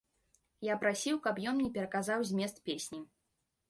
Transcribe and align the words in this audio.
Я 0.67 0.77
прасіў, 0.85 1.21
каб 1.27 1.43
ён 1.53 1.61
мне 1.61 1.71
пераказаў 1.79 2.19
змест 2.35 2.57
песні. 2.71 3.09